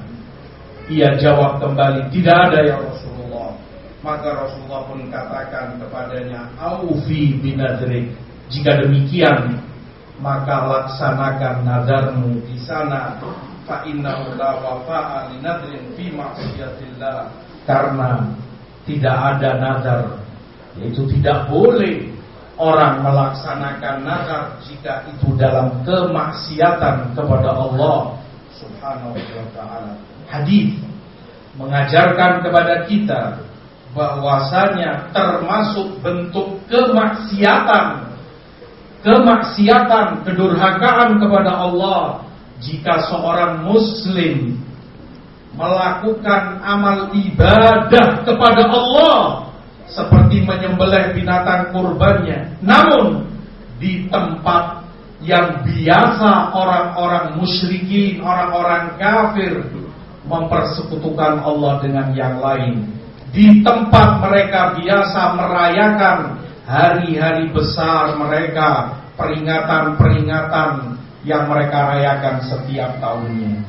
Ia 0.92 1.16
jawab 1.16 1.56
kembali, 1.56 2.12
tidak 2.12 2.52
ada 2.52 2.58
ya 2.68 2.76
Rasulullah. 2.76 3.56
Maka 4.04 4.28
Rasulullah 4.44 4.82
pun 4.92 5.08
katakan 5.08 5.80
kepadanya, 5.80 6.52
Aufi 6.60 7.40
binadrik. 7.40 8.12
Jika 8.52 8.84
demikian, 8.84 9.61
maka 10.22 10.70
laksanakan 10.70 11.66
nadarmu 11.66 12.46
di 12.46 12.54
sana 12.62 13.18
fa 13.66 13.82
innahu 13.82 14.38
la 14.38 14.62
fi 15.98 16.06
karena 17.66 18.10
tidak 18.86 19.16
ada 19.18 19.50
nazar 19.58 20.00
yaitu 20.78 21.02
tidak 21.18 21.50
boleh 21.50 22.06
orang 22.54 23.02
melaksanakan 23.02 24.06
nazar 24.06 24.54
jika 24.62 25.02
itu 25.10 25.34
dalam 25.34 25.82
kemaksiatan 25.82 27.18
kepada 27.18 27.50
Allah 27.50 28.14
Subhanahu 28.54 29.18
wa 29.18 29.46
taala. 29.58 29.92
Hadis 30.30 30.78
mengajarkan 31.58 32.46
kepada 32.46 32.86
kita 32.86 33.42
bahwasanya 33.92 35.12
termasuk 35.12 36.00
bentuk 36.00 36.56
kemaksiatan 36.70 38.11
kemaksiatan 39.02 40.22
kedurhakaan 40.26 41.18
kepada 41.18 41.52
Allah 41.58 42.22
jika 42.62 43.10
seorang 43.10 43.66
muslim 43.66 44.62
melakukan 45.52 46.62
amal 46.64 47.12
ibadah 47.12 48.24
kepada 48.24 48.64
Allah 48.70 49.50
seperti 49.90 50.46
menyembelih 50.46 51.12
binatang 51.12 51.74
kurbannya 51.74 52.56
namun 52.64 53.28
di 53.82 54.06
tempat 54.08 54.82
yang 55.22 55.62
biasa 55.62 56.50
orang-orang 56.50 57.38
musyrikin, 57.38 58.18
orang-orang 58.22 58.98
kafir 58.98 59.62
mempersekutukan 60.26 61.42
Allah 61.42 61.78
dengan 61.82 62.10
yang 62.14 62.42
lain. 62.42 62.90
Di 63.32 63.64
tempat 63.64 64.20
mereka 64.20 64.76
biasa 64.76 65.20
merayakan 65.38 66.41
hari-hari 66.66 67.50
besar 67.50 68.14
mereka, 68.18 69.02
peringatan-peringatan 69.18 70.98
yang 71.22 71.46
mereka 71.46 71.78
rayakan 71.94 72.36
setiap 72.46 72.98
tahunnya. 72.98 73.62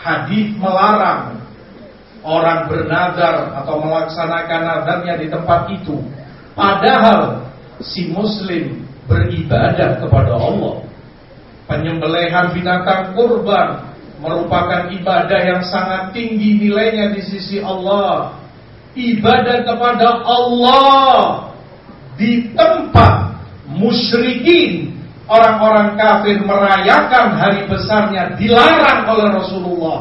Hadis 0.00 0.54
melarang 0.56 1.42
orang 2.24 2.68
bernazar 2.68 3.52
atau 3.64 3.80
melaksanakan 3.80 4.60
nazarnya 4.64 5.14
di 5.20 5.26
tempat 5.28 5.68
itu. 5.72 6.00
Padahal 6.56 7.48
si 7.80 8.12
muslim 8.12 8.84
beribadah 9.08 10.00
kepada 10.00 10.34
Allah. 10.36 10.84
Penyembelihan 11.70 12.50
binatang 12.50 13.14
kurban 13.14 13.94
merupakan 14.18 14.90
ibadah 14.90 15.40
yang 15.40 15.62
sangat 15.62 16.10
tinggi 16.10 16.58
nilainya 16.58 17.14
di 17.14 17.22
sisi 17.22 17.62
Allah. 17.62 18.36
Ibadah 18.90 19.58
kepada 19.62 20.26
Allah 20.26 21.49
di 22.18 22.50
tempat 22.54 23.38
musyrikin 23.70 24.94
orang-orang 25.30 25.94
kafir 25.94 26.42
merayakan 26.42 27.38
hari 27.38 27.62
besarnya 27.70 28.34
dilarang 28.34 29.06
oleh 29.06 29.26
Rasulullah 29.38 29.98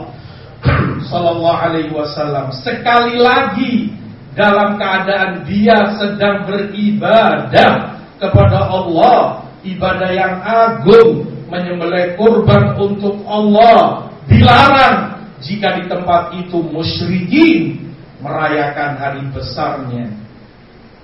Sallallahu 1.10 1.62
Alaihi 1.62 1.94
Wasallam. 1.94 2.50
Sekali 2.66 3.22
lagi 3.22 3.94
dalam 4.34 4.76
keadaan 4.82 5.46
dia 5.46 5.78
sedang 6.02 6.50
beribadah 6.50 8.02
kepada 8.18 8.68
Allah 8.68 9.48
ibadah 9.64 10.12
yang 10.12 10.36
agung 10.44 11.30
menyembelih 11.48 12.18
kurban 12.20 12.76
untuk 12.78 13.24
Allah 13.26 14.10
dilarang. 14.28 15.18
Jika 15.40 15.80
di 15.80 15.88
tempat 15.88 16.36
itu 16.36 16.60
musyrikin 16.60 17.80
merayakan 18.20 19.00
hari 19.00 19.24
besarnya 19.32 20.12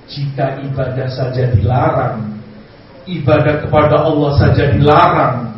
jika 0.05 0.61
ibadah 0.61 1.09
saja 1.09 1.49
dilarang 1.53 2.35
ibadah 3.05 3.61
kepada 3.65 4.01
Allah 4.01 4.31
saja 4.37 4.73
dilarang 4.73 5.53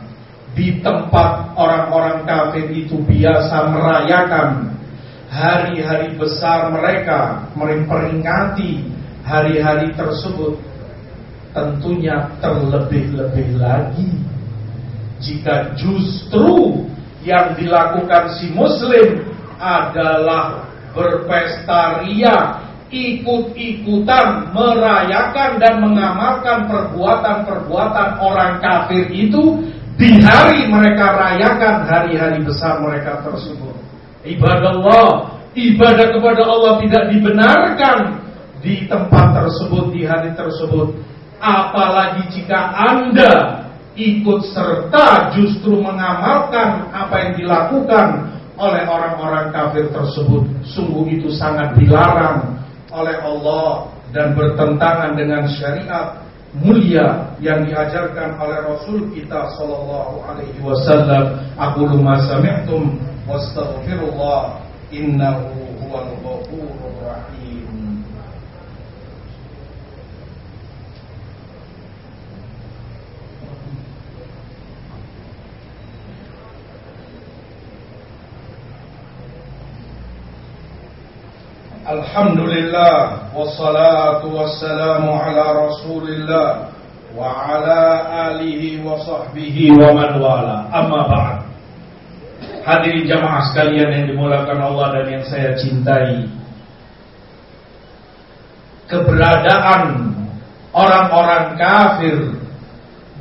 di 0.52 0.82
tempat 0.84 1.54
orang-orang 1.56 2.28
kafir 2.28 2.68
itu 2.74 3.00
biasa 3.06 3.72
merayakan 3.72 4.76
hari-hari 5.30 6.18
besar 6.18 6.74
mereka 6.74 7.46
memperingati 7.54 8.84
hari-hari 9.22 9.94
tersebut 9.94 10.58
tentunya 11.52 12.32
terlebih-lebih 12.40 13.60
lagi. 13.60 14.12
Jika 15.18 15.74
justru 15.74 16.86
yang 17.26 17.58
dilakukan 17.58 18.38
si 18.38 18.54
muslim 18.54 19.26
adalah 19.58 20.70
berpesta 20.94 22.06
ria 22.06 22.67
ikut-ikutan 22.88 24.56
merayakan 24.56 25.60
dan 25.60 25.84
mengamalkan 25.84 26.72
perbuatan-perbuatan 26.72 28.10
orang 28.24 28.64
kafir 28.64 29.12
itu 29.12 29.60
di 29.98 30.22
hari 30.24 30.70
mereka 30.72 31.12
rayakan 31.18 31.84
hari-hari 31.84 32.40
besar 32.46 32.80
mereka 32.80 33.20
tersebut. 33.26 33.76
Ibadah 34.24 34.72
Allah, 34.80 35.08
ibadah 35.58 36.08
kepada 36.16 36.44
Allah 36.46 36.74
tidak 36.86 37.04
dibenarkan 37.12 37.98
di 38.62 38.88
tempat 38.88 39.36
tersebut, 39.36 39.92
di 39.92 40.08
hari 40.08 40.32
tersebut. 40.38 40.96
Apalagi 41.38 42.30
jika 42.34 42.74
Anda 42.74 43.66
ikut 43.98 44.54
serta 44.54 45.34
justru 45.34 45.82
mengamalkan 45.82 46.94
apa 46.94 47.16
yang 47.26 47.34
dilakukan 47.42 48.08
oleh 48.58 48.84
orang-orang 48.90 49.54
kafir 49.54 49.90
tersebut. 49.94 50.46
Sungguh 50.66 51.06
itu 51.14 51.30
sangat 51.34 51.78
dilarang 51.78 52.57
oleh 52.98 53.18
Allah 53.22 53.94
dan 54.10 54.34
bertentangan 54.34 55.14
dengan 55.14 55.46
syariat 55.46 56.18
mulia 56.58 57.38
yang 57.38 57.62
diajarkan 57.68 58.40
oleh 58.42 58.60
Rasul 58.66 59.14
kita 59.14 59.54
sallallahu 59.54 60.26
alaihi 60.26 60.60
wasallam. 60.66 61.38
Aku 61.54 61.86
luma 61.86 62.18
sami'tum 62.26 62.98
wastaghfirullah 63.30 64.58
innahu 64.90 65.54
huwal 65.86 66.10
ghafurur 66.24 66.67
Alhamdulillah 81.88 83.32
Wassalatu 83.32 84.36
wassalamu 84.36 85.16
ala 85.16 85.72
rasulillah 85.72 86.76
Wa 87.16 87.48
ala 87.48 87.82
alihi 88.36 88.84
wa 88.84 89.00
sahbihi 89.00 89.72
wa 89.74 89.96
man 89.96 90.20
wala. 90.22 90.70
Amma 90.70 91.02
ba'd. 91.08 91.38
Hadirin 92.62 93.08
jamaah 93.10 93.50
sekalian 93.50 93.90
yang 93.90 94.06
dimulakan 94.12 94.60
Allah 94.60 95.00
dan 95.00 95.06
yang 95.18 95.26
saya 95.26 95.56
cintai. 95.56 96.28
Keberadaan 98.92 100.12
orang-orang 100.76 101.56
kafir 101.56 102.18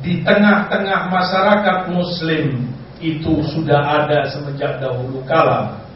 Di 0.03 0.27
tengah-tengah 0.27 1.07
masyarakat 1.07 1.77
muslim 1.95 2.67
Itu 2.99 3.41
sudah 3.47 4.03
ada 4.03 4.27
semenjak 4.27 4.83
dahulu 4.83 5.23
kala 5.23 5.86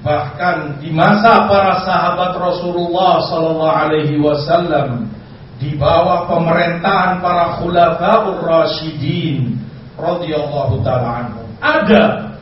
Bahkan 0.00 0.80
di 0.80 0.88
masa 0.96 1.44
para 1.44 1.84
sahabat 1.84 2.32
Rasulullah 2.40 3.20
sallallahu 3.28 3.78
alaihi 3.84 4.16
wasallam 4.16 5.12
di 5.60 5.76
bawah 5.76 6.24
pemerintahan 6.24 7.20
para 7.20 7.60
khulafaur 7.60 8.40
rasyidin 8.40 9.60
radhiyallahu 10.00 10.80
taala 10.80 11.28
anhum 11.28 11.44
ada 11.60 12.32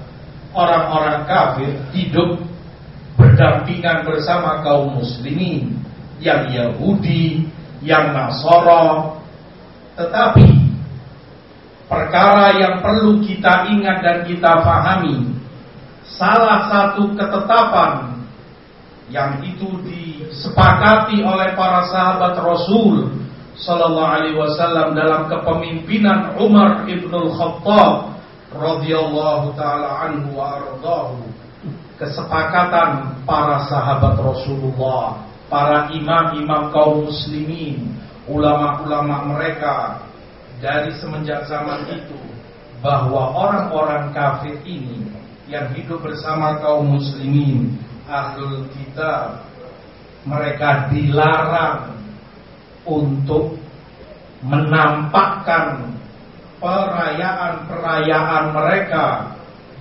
orang-orang 0.55 1.27
kafir 1.27 1.75
hidup 1.90 2.38
berdampingan 3.18 4.07
bersama 4.07 4.62
kaum 4.62 5.03
muslimin 5.03 5.83
yang 6.23 6.47
Yahudi, 6.47 7.51
yang 7.83 8.14
Nasara 8.14 9.18
tetapi 9.99 10.47
perkara 11.90 12.55
yang 12.55 12.79
perlu 12.79 13.18
kita 13.18 13.66
ingat 13.66 13.99
dan 13.99 14.18
kita 14.23 14.62
pahami. 14.62 15.38
Salah 16.09 16.68
satu 16.73 17.12
ketetapan 17.12 18.25
yang 19.12 19.40
itu 19.44 19.68
disepakati 19.85 21.21
oleh 21.25 21.53
para 21.57 21.85
sahabat 21.88 22.37
Rasul 22.40 23.12
sallallahu 23.59 24.12
alaihi 24.16 24.37
wasallam 24.37 24.94
dalam 24.94 25.27
kepemimpinan 25.29 26.38
Umar 26.38 26.88
ibnul 26.88 27.33
Khattab 27.35 28.16
radhiyallahu 28.55 29.53
taala 29.59 30.09
anhu 30.09 30.37
wa 30.37 30.62
kesepakatan 31.99 33.18
para 33.27 33.66
sahabat 33.66 34.16
Rasulullah, 34.23 35.18
para 35.51 35.90
imam-imam 35.90 36.71
kaum 36.71 37.11
muslimin, 37.11 37.90
ulama-ulama 38.31 39.35
mereka 39.35 40.07
dari 40.62 40.94
semenjak 41.03 41.44
zaman 41.51 41.83
itu 41.90 42.18
bahwa 42.79 43.35
orang-orang 43.35 44.14
kafir 44.14 44.55
ini 44.62 45.11
yang 45.48 45.72
hidup 45.72 46.04
bersama 46.04 46.61
kaum 46.61 47.00
muslimin 47.00 47.80
ahlul 48.04 48.68
kitab 48.76 49.48
mereka 50.28 50.92
dilarang 50.92 51.96
untuk 52.84 53.56
menampakkan 54.44 55.96
perayaan-perayaan 56.61 58.44
mereka 58.52 59.06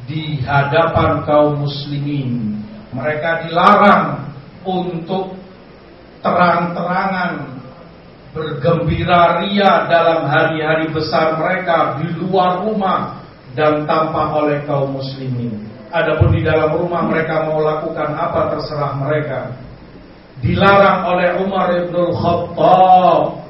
di 0.08 0.40
hadapan 0.40 1.28
kaum 1.28 1.68
muslimin. 1.68 2.64
Mereka 2.96 3.48
dilarang 3.48 4.24
untuk 4.64 5.36
terang-terangan 6.24 7.60
bergembira 8.32 9.44
ria 9.44 9.84
dalam 9.92 10.32
hari-hari 10.32 10.88
besar 10.96 11.36
mereka 11.36 12.00
di 12.00 12.08
luar 12.16 12.64
rumah 12.64 13.27
dan 13.58 13.90
tanpa 13.90 14.38
oleh 14.38 14.62
kaum 14.70 14.94
muslimin. 14.94 15.66
Adapun 15.90 16.30
di 16.38 16.46
dalam 16.46 16.78
rumah 16.78 17.10
mereka 17.10 17.50
mau 17.50 17.58
lakukan 17.58 18.14
apa 18.14 18.54
terserah 18.54 18.94
mereka. 19.02 19.50
Dilarang 20.38 21.10
oleh 21.10 21.30
Umar 21.42 21.74
ibn 21.74 21.98
Khattab, 22.14 23.42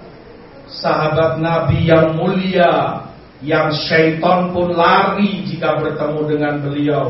sahabat 0.71 1.43
Nabi 1.43 1.91
yang 1.91 2.15
mulia, 2.15 3.03
yang 3.43 3.67
syaitan 3.75 4.55
pun 4.55 4.71
lari 4.71 5.43
jika 5.43 5.75
bertemu 5.75 6.21
dengan 6.23 6.53
beliau. 6.63 7.05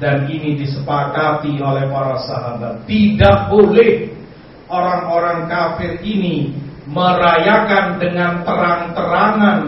Dan 0.00 0.26
ini 0.26 0.56
disepakati 0.58 1.60
oleh 1.60 1.86
para 1.86 2.16
sahabat. 2.24 2.88
Tidak 2.88 3.52
boleh 3.52 4.08
orang-orang 4.66 5.44
kafir 5.44 6.00
ini 6.00 6.56
merayakan 6.88 8.00
dengan 8.00 8.40
terang-terangan 8.42 9.58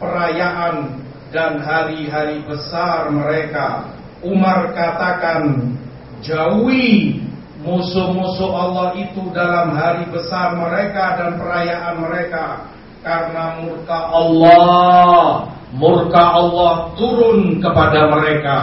perayaan 0.00 0.99
dan 1.30 1.62
hari-hari 1.62 2.42
besar 2.46 3.10
mereka. 3.10 3.90
Umar 4.20 4.74
katakan, 4.76 5.72
jauhi 6.20 7.22
musuh-musuh 7.64 8.50
Allah 8.52 8.98
itu 8.98 9.30
dalam 9.32 9.72
hari 9.72 10.04
besar 10.12 10.58
mereka 10.58 11.16
dan 11.16 11.30
perayaan 11.40 11.94
mereka 12.02 12.68
karena 13.00 13.64
murka 13.64 13.98
Allah, 14.12 15.48
murka 15.72 16.22
Allah 16.36 16.92
turun 16.98 17.62
kepada 17.62 18.00
mereka. 18.12 18.58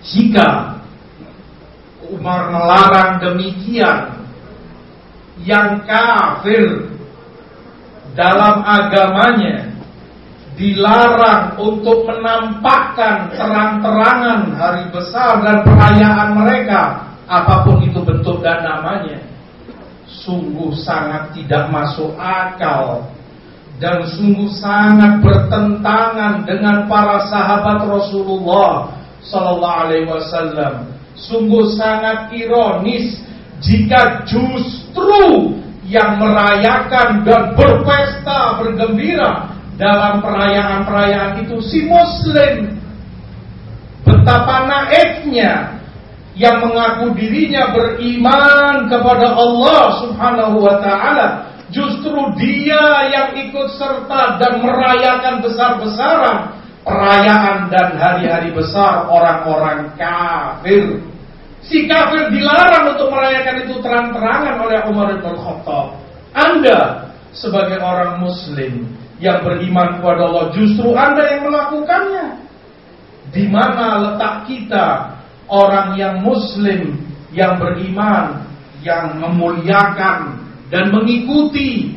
Jika 0.00 0.80
Umar 2.08 2.48
melarang 2.48 3.20
demikian, 3.20 4.20
yang 5.44 5.84
kafir 5.88 6.92
dalam 8.12 8.60
agamanya 8.60 9.69
dilarang 10.60 11.56
untuk 11.56 12.04
menampakkan 12.04 13.32
terang-terangan 13.32 14.52
hari 14.60 14.84
besar 14.92 15.40
dan 15.40 15.64
perayaan 15.64 16.36
mereka 16.36 17.08
apa 17.24 17.64
pun 17.64 17.80
itu 17.80 18.04
bentuk 18.04 18.44
dan 18.44 18.60
namanya 18.60 19.24
sungguh 20.04 20.76
sangat 20.76 21.32
tidak 21.32 21.72
masuk 21.72 22.12
akal 22.20 23.08
dan 23.80 24.04
sungguh 24.04 24.52
sangat 24.60 25.24
bertentangan 25.24 26.44
dengan 26.44 26.84
para 26.84 27.24
sahabat 27.32 27.80
Rasulullah 27.88 28.92
sallallahu 29.24 29.80
alaihi 29.88 30.04
wasallam. 30.04 30.92
Sungguh 31.16 31.72
sangat 31.72 32.28
ironis 32.36 33.24
jika 33.64 34.28
justru 34.28 35.56
yang 35.88 36.20
merayakan 36.20 37.24
dan 37.24 37.56
berpesta 37.56 38.60
bergembira 38.60 39.49
dalam 39.80 40.20
perayaan-perayaan 40.20 41.40
itu 41.48 41.56
si 41.64 41.88
muslim 41.88 42.76
betapa 44.04 44.68
naifnya 44.68 45.80
yang 46.36 46.60
mengaku 46.60 47.16
dirinya 47.16 47.72
beriman 47.72 48.86
kepada 48.92 49.32
Allah 49.32 49.82
Subhanahu 50.04 50.56
wa 50.60 50.76
taala 50.84 51.28
justru 51.72 52.36
dia 52.36 53.08
yang 53.08 53.28
ikut 53.40 53.72
serta 53.80 54.36
dan 54.36 54.60
merayakan 54.60 55.40
besar-besaran 55.40 56.60
perayaan 56.84 57.72
dan 57.72 57.96
hari-hari 57.96 58.52
besar 58.52 59.08
orang-orang 59.08 59.96
kafir 59.96 61.00
Si 61.60 61.86
kafir 61.86 62.32
dilarang 62.32 62.96
untuk 62.96 63.12
merayakan 63.12 63.68
itu 63.68 63.78
terang-terangan 63.84 64.56
oleh 64.64 64.80
Umar 64.88 65.12
bin 65.12 65.36
Khattab. 65.38 65.92
Anda 66.32 67.06
sebagai 67.36 67.78
orang 67.78 68.24
muslim 68.24 68.90
yang 69.20 69.44
beriman 69.44 70.00
kepada 70.00 70.22
Allah 70.26 70.46
justru 70.56 70.96
Anda 70.96 71.24
yang 71.28 71.42
melakukannya. 71.46 72.26
Di 73.30 73.46
mana 73.46 74.10
letak 74.10 74.50
kita 74.50 75.14
orang 75.46 75.94
yang 75.94 76.24
muslim 76.24 76.98
yang 77.30 77.60
beriman 77.62 78.42
yang 78.82 79.20
memuliakan 79.20 80.40
dan 80.72 80.90
mengikuti 80.90 81.94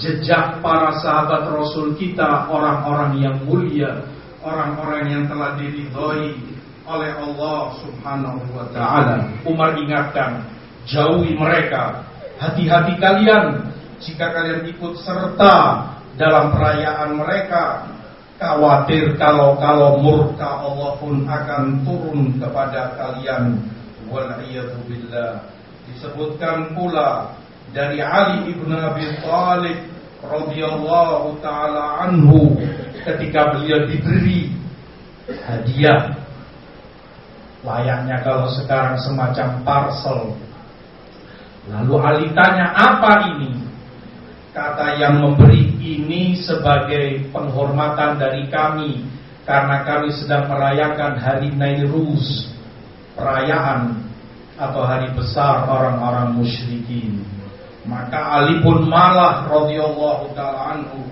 jejak 0.00 0.58
para 0.58 0.96
sahabat 0.98 1.46
Rasul 1.52 1.94
kita 1.94 2.50
orang-orang 2.50 3.20
yang 3.20 3.36
mulia, 3.46 4.02
orang-orang 4.42 5.12
yang 5.12 5.24
telah 5.30 5.54
diridhoi 5.60 6.34
oleh 6.82 7.12
Allah 7.14 7.60
Subhanahu 7.78 8.42
wa 8.58 8.66
taala. 8.74 9.30
Umar 9.46 9.78
ingatkan, 9.78 10.42
jauhi 10.88 11.36
mereka. 11.38 12.02
Hati-hati 12.42 12.98
kalian 12.98 13.70
jika 14.02 14.34
kalian 14.34 14.66
ikut 14.66 14.98
serta 14.98 15.86
dalam 16.16 16.52
perayaan 16.54 17.16
mereka. 17.16 17.88
Khawatir 18.42 19.14
kalau-kalau 19.22 20.02
murka 20.02 20.66
Allah 20.66 20.98
pun 20.98 21.22
akan 21.22 21.86
turun 21.86 22.42
kepada 22.42 22.98
kalian. 22.98 23.62
Wal'iyadzubillah. 24.10 25.46
Disebutkan 25.86 26.74
pula 26.74 27.38
dari 27.70 28.02
Ali 28.02 28.50
ibn 28.50 28.74
Abi 28.74 29.06
Thalib 29.22 29.78
radhiyallahu 30.26 31.38
taala 31.38 32.02
anhu 32.02 32.58
ketika 33.06 33.54
beliau 33.54 33.86
diberi 33.86 34.50
hadiah 35.46 36.22
Layaknya 37.62 38.26
kalau 38.26 38.50
sekarang 38.50 38.98
semacam 38.98 39.62
parcel. 39.62 40.34
Lalu 41.70 41.94
Ali 42.02 42.26
tanya, 42.34 42.74
apa 42.74 43.22
ini? 43.38 43.54
Kata 44.50 44.98
yang 44.98 45.22
memberi 45.22 45.71
ini 45.82 46.38
sebagai 46.38 47.26
penghormatan 47.34 48.14
dari 48.14 48.46
kami 48.46 49.02
karena 49.42 49.82
kami 49.82 50.14
sedang 50.14 50.46
merayakan 50.46 51.18
hari 51.18 51.50
Nairuz, 51.50 52.46
perayaan 53.18 53.98
atau 54.54 54.86
hari 54.86 55.10
besar 55.18 55.66
orang-orang 55.66 56.38
musyrikin. 56.38 57.26
Maka 57.82 58.38
Ali 58.38 58.62
pun 58.62 58.86
malah 58.86 59.50
radhiyallahu 59.50 60.30
taala 60.38 60.78
anhu 60.78 61.02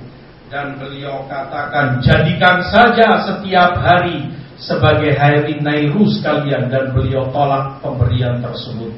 dan 0.47 0.79
beliau 0.79 1.27
katakan 1.27 1.99
jadikan 1.99 2.63
saja 2.71 3.27
setiap 3.27 3.75
hari 3.83 4.31
sebagai 4.55 5.19
hari 5.19 5.59
Nairus 5.59 6.23
kalian 6.23 6.71
dan 6.71 6.95
beliau 6.95 7.27
tolak 7.35 7.83
pemberian 7.83 8.39
tersebut. 8.39 8.95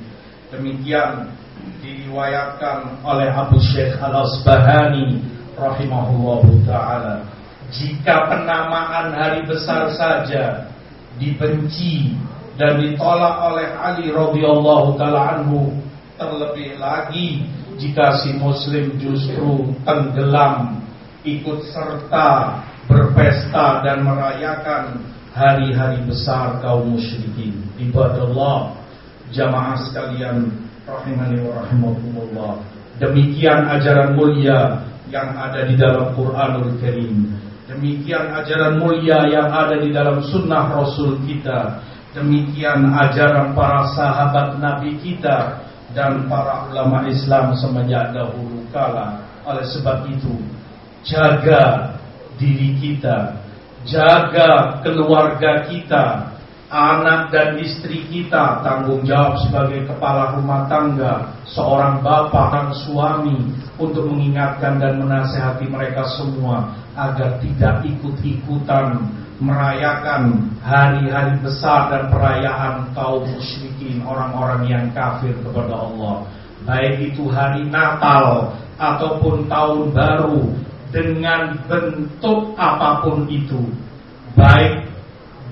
Demikian 0.52 1.32
diriwayatkan 1.80 3.00
oleh 3.00 3.32
Abu 3.32 3.56
Syekh 3.56 3.96
Al-Asbahani 3.96 5.22
rahimahullah 5.56 6.42
taala. 6.64 7.14
Jika 7.72 8.28
penamaan 8.28 9.16
hari 9.16 9.48
besar 9.48 9.88
saja 9.96 10.68
dibenci 11.16 12.12
dan 12.60 12.76
ditolak 12.80 13.36
oleh 13.48 13.68
Ali 13.80 14.12
radhiyallahu 14.12 15.00
taala 15.00 15.40
anhu, 15.40 15.72
terlebih 16.20 16.76
lagi 16.76 17.48
jika 17.80 18.20
si 18.20 18.36
muslim 18.36 19.00
justru 19.00 19.72
tenggelam 19.88 20.84
ikut 21.24 21.64
serta 21.72 22.60
berpesta 22.90 23.80
dan 23.80 24.04
merayakan 24.04 25.00
hari-hari 25.32 26.04
besar 26.04 26.60
kaum 26.60 26.92
musyrikin. 26.92 27.56
Ibadallah, 27.80 28.76
jamaah 29.32 29.80
sekalian 29.88 30.52
rahimani 30.84 31.40
wa 31.40 31.64
rahimakumullah. 31.64 32.52
Demikian 33.00 33.64
ajaran 33.72 34.12
mulia 34.14 34.91
yang 35.12 35.36
ada 35.36 35.68
di 35.68 35.76
dalam 35.76 36.16
Quranul 36.16 36.80
Karim. 36.80 37.28
Demikian 37.68 38.32
ajaran 38.32 38.80
mulia 38.80 39.28
yang 39.28 39.52
ada 39.52 39.76
di 39.76 39.92
dalam 39.92 40.24
sunnah 40.24 40.72
Rasul 40.72 41.20
kita. 41.28 41.84
Demikian 42.16 42.88
ajaran 42.96 43.52
para 43.52 43.92
sahabat 43.92 44.56
Nabi 44.56 44.96
kita 45.04 45.60
dan 45.92 46.24
para 46.32 46.68
ulama 46.72 47.04
Islam 47.08 47.52
semenjak 47.60 48.16
dahulu 48.16 48.64
kala. 48.72 49.20
Oleh 49.44 49.68
sebab 49.68 50.08
itu, 50.08 50.32
jaga 51.04 51.92
diri 52.40 52.76
kita, 52.80 53.36
jaga 53.84 54.80
keluarga 54.80 55.68
kita, 55.68 56.31
anak 56.72 57.28
dan 57.28 57.60
istri 57.60 58.08
kita 58.08 58.64
tanggung 58.64 59.04
jawab 59.04 59.36
sebagai 59.44 59.84
kepala 59.84 60.40
rumah 60.40 60.64
tangga, 60.72 61.36
seorang 61.44 62.00
bapak 62.00 62.48
dan 62.48 62.68
suami 62.88 63.52
untuk 63.76 64.08
mengingatkan 64.08 64.80
dan 64.80 64.96
menasehati 65.04 65.68
mereka 65.68 66.08
semua 66.16 66.72
agar 66.96 67.36
tidak 67.44 67.84
ikut-ikutan 67.84 69.04
merayakan 69.36 70.48
hari-hari 70.64 71.36
besar 71.44 71.92
dan 71.92 72.08
perayaan 72.08 72.88
kaum 72.96 73.28
musyrikin 73.28 74.00
orang-orang 74.08 74.64
yang 74.64 74.84
kafir 74.96 75.36
kepada 75.44 75.76
Allah. 75.76 76.24
Baik 76.64 77.12
itu 77.12 77.28
hari 77.28 77.68
Natal 77.68 78.56
ataupun 78.80 79.44
tahun 79.50 79.92
baru 79.92 80.40
dengan 80.88 81.58
bentuk 81.68 82.54
apa 82.56 83.02
pun 83.04 83.26
itu 83.28 83.60
baik 84.38 84.91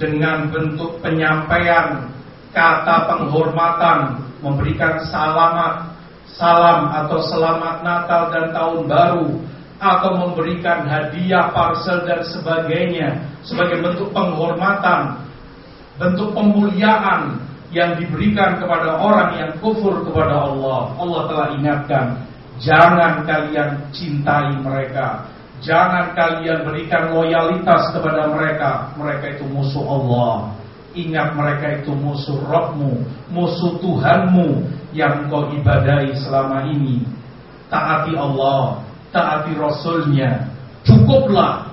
dengan 0.00 0.48
bentuk 0.48 0.98
penyampaian 1.04 2.08
kata 2.56 3.06
penghormatan, 3.06 4.24
memberikan 4.40 4.98
salamat, 5.12 5.92
salam 6.32 6.88
atau 6.88 7.20
selamat 7.28 7.84
Natal 7.84 8.22
dan 8.32 8.46
Tahun 8.56 8.80
Baru, 8.88 9.28
atau 9.76 10.10
memberikan 10.16 10.88
hadiah, 10.88 11.52
parcel 11.52 12.04
dan 12.08 12.24
sebagainya 12.24 13.20
sebagai 13.44 13.84
bentuk 13.84 14.08
penghormatan, 14.16 15.20
bentuk 16.00 16.32
pemuliaan 16.32 17.36
yang 17.70 17.94
diberikan 18.00 18.58
kepada 18.58 18.98
orang 18.98 19.36
yang 19.38 19.52
kufur 19.62 20.02
kepada 20.02 20.48
Allah. 20.48 20.90
Allah 20.96 21.22
telah 21.28 21.48
ingatkan, 21.54 22.06
jangan 22.58 23.24
kalian 23.28 23.70
cintai 23.94 24.58
mereka, 24.58 25.28
Jangan 25.60 26.16
kalian 26.16 26.64
berikan 26.64 27.12
loyalitas 27.12 27.92
kepada 27.92 28.32
mereka. 28.32 28.96
Mereka 28.96 29.36
itu 29.36 29.44
musuh 29.44 29.84
Allah. 29.84 30.56
Ingat 30.90 31.38
mereka 31.38 31.66
itu 31.78 31.94
musuh 31.94 32.40
Rabbmu, 32.50 33.06
musuh 33.30 33.78
Tuhanmu 33.78 34.66
yang 34.90 35.30
kau 35.30 35.46
ibadahi 35.54 36.18
selama 36.18 36.66
ini. 36.66 37.06
Taati 37.70 38.18
Allah, 38.18 38.82
taati 39.14 39.54
Rasulnya. 39.54 40.50
Cukuplah 40.82 41.70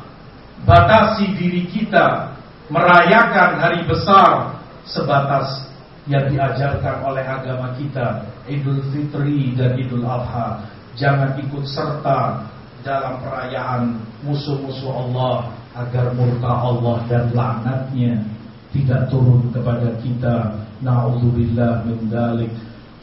batasi 0.67 1.33
diri 1.33 1.65
kita 1.65 2.37
merayakan 2.69 3.57
hari 3.57 3.81
besar 3.89 4.59
sebatas 4.85 5.65
yang 6.05 6.27
diajarkan 6.29 7.01
oleh 7.01 7.25
agama 7.25 7.73
kita, 7.79 8.21
Idul 8.45 8.83
Fitri 8.93 9.55
dan 9.57 9.75
Idul 9.79 10.05
Adha. 10.05 10.61
Jangan 10.93 11.39
ikut 11.41 11.65
serta 11.65 12.45
dalam 12.87 13.19
perayaan 13.19 13.99
musuh-musuh 14.23 14.87
Allah 14.95 15.51
agar 15.75 16.15
murka 16.15 16.47
Allah 16.47 17.03
dan 17.11 17.35
laknatnya 17.35 18.23
tidak 18.71 19.11
turun 19.11 19.51
kepada 19.51 19.91
kita. 19.99 20.55
Nauzubillah 20.79 21.83
min 21.83 22.07
dzalik. 22.07 22.53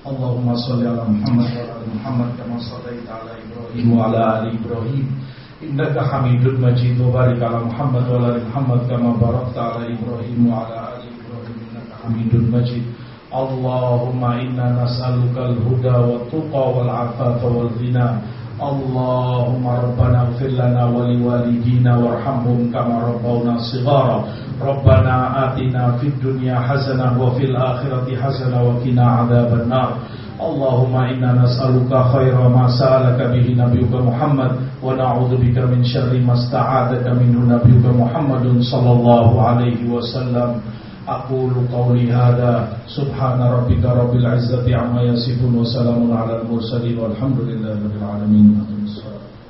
Allahumma 0.04 0.56
shalli 0.56 0.84
ala 0.84 1.04
Muhammad 1.08 1.48
wa 1.48 1.64
ala 1.64 1.86
Muhammad 1.88 2.28
kama 2.36 2.56
shallaita 2.60 3.24
ala 3.24 3.32
Ibrahim 3.40 3.86
wa 3.88 4.08
ala 4.08 4.20
ali 4.40 4.52
Ibrahim. 4.56 5.06
Innaka 5.64 6.04
Hamidul 6.04 6.60
Majid 6.60 7.00
wa 7.00 7.08
barik 7.08 7.40
ala 7.40 7.64
Muhammad 7.64 8.04
wa 8.04 8.16
ala 8.20 8.36
Muhammad 8.36 8.80
kama 8.84 9.10
barakta 9.16 9.60
ala 9.64 9.84
Ibrahim 9.88 10.38
wa 10.44 10.68
ala 10.68 10.76
ali 10.96 11.08
Ibrahim 11.08 11.56
innaka 11.56 11.94
Hamidul 12.04 12.48
Majid. 12.52 12.84
Allahumma 13.32 14.38
inna 14.38 14.66
nas'aluka 14.84 15.56
al-huda 15.56 15.96
wa 16.04 16.22
tuqa 16.30 16.62
wal 16.62 16.90
afafa 16.92 17.46
wal 17.48 17.72
ghina. 17.80 18.22
اللهم 18.62 19.66
ربنا 19.66 20.18
اغفر 20.22 20.46
لنا 20.46 20.84
ولوالدينا 20.86 21.96
وارحمهم 21.98 22.70
كما 22.72 22.96
ربونا 23.10 23.58
صغارا. 23.58 24.24
ربنا 24.62 25.14
آتنا 25.44 25.98
في 25.98 26.06
الدنيا 26.06 26.58
حسنة 26.60 27.22
وفي 27.22 27.44
الآخرة 27.44 28.06
حسنة 28.22 28.62
وقنا 28.62 29.06
عذاب 29.06 29.50
النار. 29.60 29.90
اللهم 30.40 30.94
إنا 30.96 31.30
نسألك 31.42 31.92
خير 32.14 32.48
ما 32.48 32.68
سألك 32.78 33.18
به 33.18 33.46
نبيك 33.58 33.92
محمد 33.94 34.50
ونعوذ 34.82 35.32
بك 35.36 35.58
من 35.58 35.84
شر 35.84 36.12
ما 36.26 36.34
استعاذك 36.34 37.06
منه 37.06 37.38
نبيك 37.54 37.84
محمد 37.86 38.62
صلى 38.62 38.90
الله 38.92 39.42
عليه 39.42 39.80
وسلم. 39.90 40.50
أقول 41.08 41.52
قولي 41.72 42.12
هذا. 42.12 42.68
سبحان 42.96 43.40
ربك 43.40 43.84
رب 43.84 44.14
العزة 44.14 44.76
عما 44.76 45.02
يصفون 45.02 45.54
وسلام 45.54 46.12
على 46.12 46.42
المرسلين 46.42 46.98
والحمد 46.98 47.40
لله 47.40 47.72
رب 47.72 47.96
العالمين. 48.00 48.73